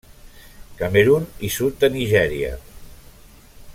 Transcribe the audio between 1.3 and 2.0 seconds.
i sud de